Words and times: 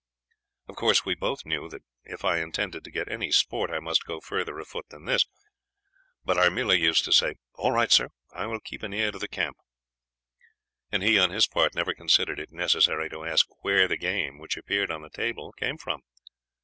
Of 0.67 0.75
course 0.77 1.05
we 1.05 1.13
both 1.13 1.45
knew 1.45 1.69
that 1.69 1.83
if 2.05 2.25
I 2.25 2.39
intended 2.39 2.83
to 2.83 2.89
get 2.89 3.07
any 3.07 3.31
sport 3.31 3.69
I 3.69 3.77
must 3.79 4.03
go 4.03 4.19
further 4.19 4.57
afoot 4.57 4.85
than 4.89 5.05
this; 5.05 5.27
but 6.25 6.39
I 6.39 6.49
merely 6.49 6.79
used 6.81 7.05
to 7.05 7.11
say 7.11 7.35
'All 7.53 7.71
right, 7.71 7.91
sir, 7.91 8.09
I 8.33 8.47
will 8.47 8.59
keep 8.59 8.81
an 8.81 8.95
ear 8.95 9.11
to 9.11 9.19
the 9.19 9.27
camp,' 9.27 9.57
and 10.91 11.03
he 11.03 11.19
on 11.19 11.29
his 11.29 11.45
part 11.47 11.75
never 11.75 11.93
considered 11.93 12.39
it 12.39 12.51
necessary 12.51 13.11
to 13.11 13.25
ask 13.25 13.45
where 13.63 13.87
the 13.87 13.95
game 13.95 14.39
which 14.39 14.57
appeared 14.57 14.89
on 14.89 15.03
the 15.03 15.11
table 15.11 15.51
came 15.51 15.77
from. 15.77 16.01